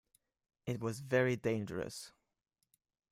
It 0.65 0.79
was 0.79 0.99
very 1.01 1.35
dangerous. 1.35 2.11